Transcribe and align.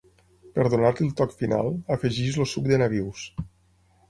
Per 0.53 0.63
donar-li 0.73 1.05
el 1.07 1.11
toc 1.19 1.35
final, 1.41 1.69
afegeix 1.97 2.41
el 2.45 2.49
suc 2.55 2.71
de 2.73 2.81
nabius. 2.85 3.29